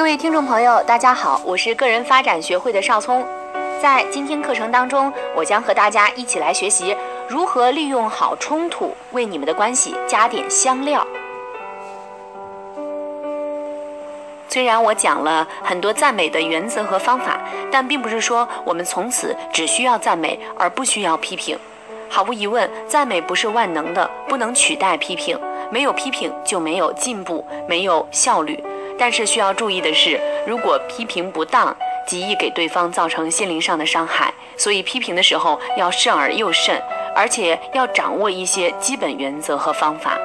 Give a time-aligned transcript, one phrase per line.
[0.00, 3.22] 各位听众朋友，大家好，我是个人发展学会的邵聪。
[3.82, 6.96] 在今天课程当中，我将和大家一起来学习
[7.28, 11.06] 如何利用好冲突，为你们的关系加点香料。
[14.48, 17.38] 虽然我讲了很多赞美的原则和方法，
[17.70, 21.58] 但并不是说我们从此只需要赞美而不需要批评。
[22.08, 25.38] 毫无疑问，赞美不是万能的，不能取代批评。
[25.70, 28.64] 没有批评就没有进步，没有效率。
[29.00, 31.74] 但是需要注意的是，如果批评不当，
[32.06, 34.30] 极易给对方造成心灵上的伤害。
[34.58, 36.78] 所以批评的时候要慎而又慎，
[37.16, 40.18] 而且要掌握一些基本原则和方法。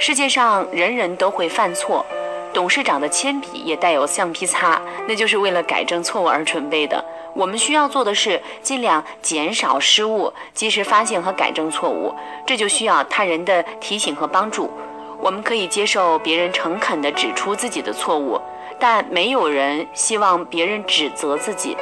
[0.00, 2.04] 世界上人人都会犯错。
[2.52, 7.04] 董事长的铅笔也带有橡皮擦，那就是为了改正错误而准备的。
[7.32, 12.12] 我们需要做的是尽量减少失误，及时发现和改正错误。
[12.44, 14.68] 这就需要他人的提醒和帮助。
[15.20, 18.40] 我们可以接受别人诚恳地指出自己的错误，
[18.78, 21.76] 但没有人希望别人指责自己。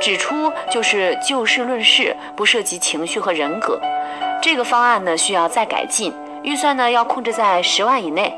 [0.00, 3.78] 指出就是就事论事，不涉及情绪和人格。
[4.42, 8.34] 这个方案呢需要再改进，预算呢要控制在十万以内。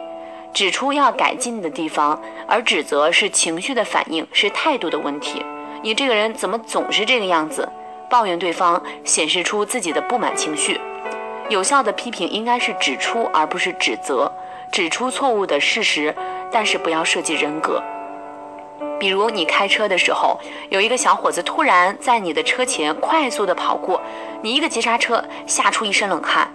[0.53, 5.43] 指出要改进的地方，而指责是情绪的反应，是态度的问题。
[5.83, 7.67] 你这个人怎么总是这个样子？
[8.11, 10.79] 抱怨对方，显示出自己的不满情绪。
[11.49, 14.31] 有效的批评应该是指出，而不是指责。
[14.73, 16.15] 指出错误的事实，
[16.51, 17.81] 但是不要涉及人格。
[18.99, 24.01] 比如你开车的时候，有一个小伙子突然在你的车前快速的跑过，
[24.41, 26.51] 你一个急刹车，吓出一身冷汗。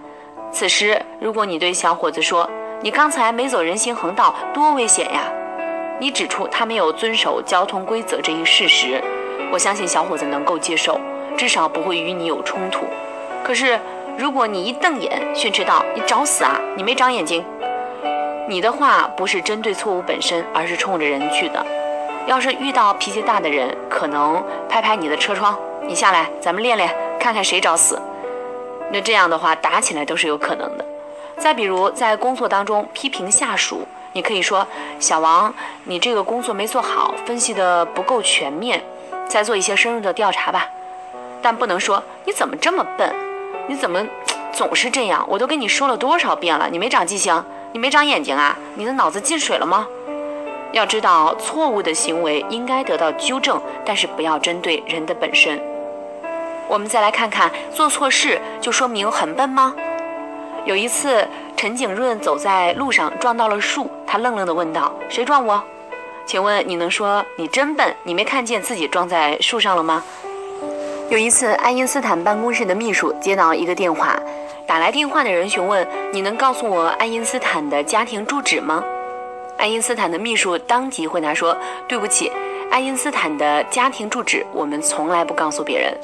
[0.52, 2.50] 此时，如果你对小伙子说，
[2.82, 5.22] 你刚才没走人行横道，多危险呀！
[6.00, 9.00] 你指出他没有遵守交通规则这一事实，
[9.52, 11.00] 我相信小伙子能够接受，
[11.38, 12.88] 至少不会与你有冲突。
[13.44, 13.80] 可是，
[14.18, 16.60] 如果你一瞪眼训斥道：“你找死啊！
[16.76, 17.46] 你没长眼睛！”
[18.50, 21.66] 你的话不是针对错误本身，而是冲着人去的。
[22.26, 25.54] 要是遇到脾气大的人，可能拍拍你的车窗
[25.86, 28.02] ：“你下来，咱们练练，看看谁找死。”
[28.90, 30.86] 那这样的话，打起来都是有可能的。
[31.38, 34.66] 再比如，在工作当中批评下属，你可以说
[34.98, 35.54] ：“小王，
[35.84, 38.82] 你这个工作没做好，分析的不够全面，
[39.28, 40.70] 再做一些深入的调查吧。”
[41.44, 43.14] 但不能说：“你怎么这么笨？
[43.68, 44.02] 你怎么
[44.54, 45.26] 总是这样？
[45.28, 47.44] 我都跟你说了多少遍了，你没长记性，
[47.78, 48.58] 你没长眼睛啊？
[48.74, 49.88] 你的脑子进水了吗？”
[50.74, 55.62] 要知道，错误的行为应该得到纠正，但是不要针对人的本身。
[56.68, 59.76] 我们再来看看，做错事就说明很笨吗？
[60.66, 65.64] 有一次，陈景润走在路上撞到了树，他愣愣地问道：“谁撞我？”
[66.26, 67.96] 请问你能说你真笨？
[68.02, 70.04] 你没看见自己撞在树上了吗？
[71.12, 74.20] 有一次，爱因斯坦办公室的秘书接到一个电话，
[74.68, 78.84] 打来电话的人询问：“你能告诉我爱因斯坦的家庭住址吗？”
[79.56, 81.56] 爱因斯坦的秘书当即回答说
[81.88, 82.30] ：“对不起，
[82.70, 85.98] 爱因斯坦的家庭住址我们从来不告诉别人。”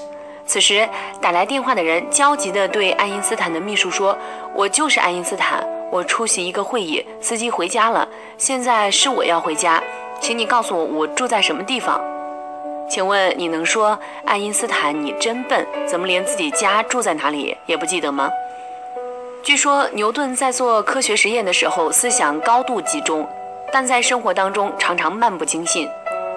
[0.48, 0.88] 此时，
[1.20, 4.18] 打来电话的人焦急地对爱因斯坦的秘书说
[4.56, 8.08] ：“我就是爱因斯坦，我出席一个会议，司机回家了，
[8.38, 9.84] 现在是我要回家，
[10.22, 12.00] 请你告诉我我住在什么地方。
[12.90, 18.30] 请问你能说爱因斯坦你真笨，怎么连自己家住在哪里也不记得吗？”
[19.44, 23.28] 据说牛顿在做科学实验的时候思想高度集中，
[23.74, 25.86] 但在生活当中常常漫不经心。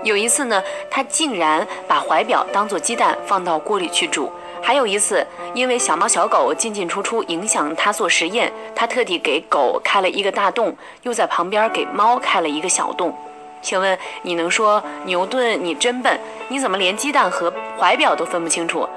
[0.02, 4.28] 有一次呢，他竟然把怀表当做鸡蛋放到锅里去煮。
[4.60, 5.24] 还有一次，
[5.54, 13.16] 因为小猫小狗进进出出影响他做实验，他特地给狗开了一个大洞，又在旁边给猫开了一个小洞。
[13.62, 16.18] 请问你能说牛顿你真笨？
[16.48, 18.88] 你怎么连鸡蛋和怀表都分不清楚？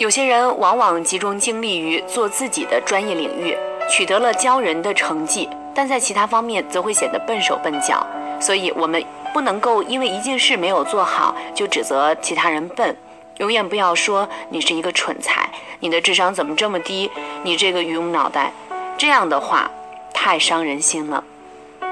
[0.00, 3.54] 有些人往往集中精力于做自己的专业领域，
[3.90, 8.06] 取得了骄人的成绩，但在其他方面则会显得笨手笨脚。
[8.40, 9.04] 所以，我们。
[9.32, 12.96] 不能够因为一件事没有做好就指责其他人笨，
[13.36, 17.08] 永远不要说你是一个蠢材，你的智商怎么这么低，
[17.44, 18.52] 你这个榆木脑袋，
[18.98, 19.70] 这样的话
[20.12, 21.22] 太伤人心了。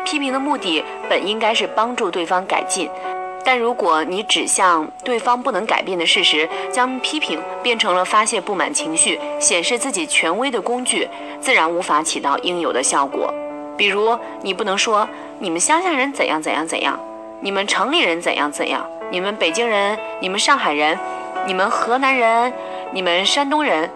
[0.05, 2.91] 批评的目的本应该是帮助对方改进，
[3.49, 11.09] 但如果你指向对方不能改变的事实，将批评变成了发泄不满情绪、显示自己权威的工具，
[11.41, 13.33] 自然无法起到应有的效果。
[13.75, 15.09] 比如，你不能说
[15.39, 17.01] 你们乡下人怎样怎样怎样。
[17.41, 18.87] 你们城里人怎样怎样？
[19.11, 20.99] 你们北京人，你们上海人，
[21.47, 22.53] 你们河南人，
[22.93, 23.89] 你们山东人，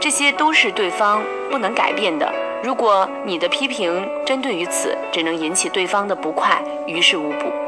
[0.00, 2.28] 这些都是对方不能改变的。
[2.60, 7.65] 如果你的批评针对于此，只能引起对方的不快，于事无补。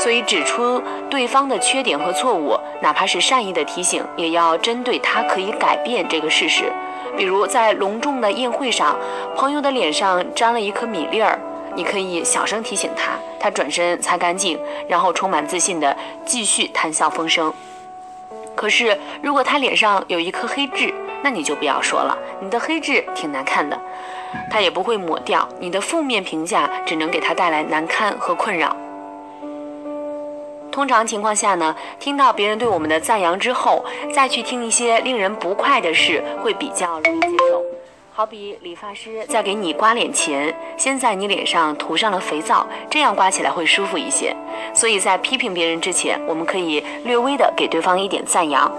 [0.00, 6.72] 所以，指出对方的缺点和错误，哪怕是善意的提醒，也要针对他可以改变这个事实。
[7.18, 8.96] 比如，在隆重的宴会上，
[9.36, 11.38] 朋友的脸上沾了一颗米粒儿。
[11.76, 14.58] 你可以小声提醒他，他转身擦干净，
[14.88, 15.94] 然后充满自信地
[16.24, 17.52] 继续谈笑风生。
[18.56, 20.92] 可是，如果他脸上有一颗黑痣，
[21.22, 23.78] 那你就不要说了，你的黑痣挺难看的，
[24.50, 25.46] 他也不会抹掉。
[25.58, 28.74] 你的负面评价只能给他带来难堪和困扰。
[30.70, 33.84] 通常情况下呢，听到别人对我们的赞扬之后，
[34.14, 37.62] 再去听一些令人不快的事，会比较容易接受。
[38.12, 44.34] 好比理发师在给你刮脸前，先在你脸上涂上了肥皂，这样刮起来会舒服一些。
[44.74, 48.70] 所以在批评别人之前，我们可以略微的给对方一点赞扬，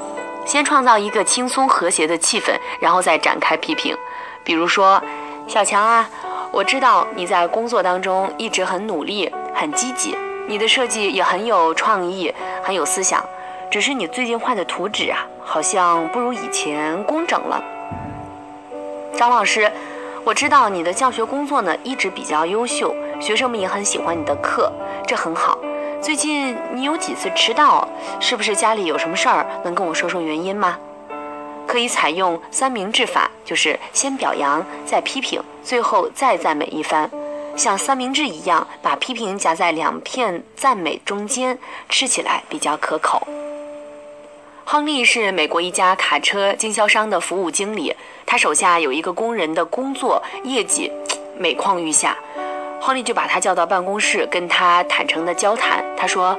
[0.45, 3.97] 先创造一个轻松和谐的气氛，然后再展开批评。
[4.43, 5.01] 比如说，
[5.47, 6.07] 小强啊，
[6.51, 10.15] 我知道你在工作当中一直很努力、很积极。
[10.47, 12.33] 你的设计也很有创意，
[12.63, 13.23] 很有思想，
[13.69, 17.63] 只是你最近画的图纸啊，好像不如以前工整了。
[19.17, 19.71] 张老师，
[20.23, 24.71] 我知道你的教学工作呢一直比较优秀，学生们也很喜欢你的课，
[25.07, 25.57] 这很好。
[26.01, 27.87] 最近你有几次迟到，
[28.19, 29.45] 是不是家里有什么事儿？
[29.63, 30.77] 能跟我说说原因吗？
[31.67, 37.09] 可以采用三明治法，就是先表扬，再批评，最后再赞美一番。
[37.55, 41.57] 像三明治一样，把批评夹在两片赞美中间，
[41.89, 43.27] 吃起来比较可口。
[44.63, 47.93] 亨利是美国一家卡车经销商的服务经理，
[48.25, 50.89] 他手下有一个工人的工作业绩
[51.37, 52.17] 每况愈下。
[52.79, 55.83] 亨利就把他叫到办公室，跟他坦诚地交谈。
[55.95, 56.37] 他说：“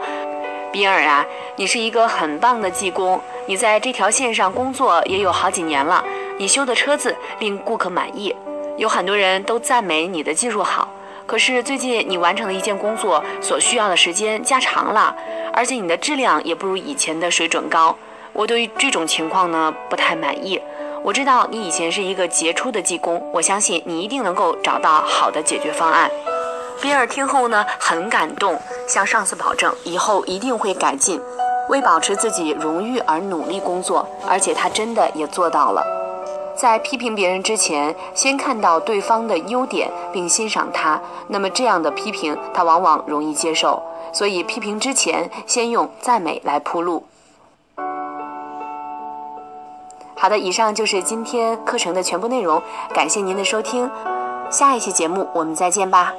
[0.72, 1.24] 比尔啊，
[1.56, 6.02] 你是一个很棒的技工，你在这条线上工作也有好几年了，
[6.38, 8.34] 你修的车子令顾客满意，
[8.76, 10.88] 有很多人都赞美你的技术好。”
[11.32, 15.16] 可是最近你完成的一件工作所需要的时间加长了，
[15.54, 17.96] 而且你的质量也不如以前的水准高。
[18.34, 20.60] 我对于这种情况呢不太满意。
[21.02, 26.10] 我知道你以前是一个杰出的技工，我相信你一定能够找到好的解决方案。
[26.82, 31.18] 比尔听后呢很感动，向上司保证以后一定会改进，
[31.70, 36.01] 为保持自己荣誉而努力工作，而且他真的也做到了。
[36.54, 43.82] 在批评别人之前，先看到对方的优点并欣赏他，那么这样的批评他往往容易接受。
[44.12, 47.04] 所以批评之前，先用赞美来铺路。
[50.14, 52.62] 好的，以上就是今天课程的全部内容，
[52.94, 53.90] 感谢您的收听，
[54.50, 56.12] 下一期节目我们再见吧。